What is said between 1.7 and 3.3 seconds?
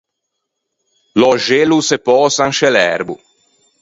o se pösa in sce l’erbo.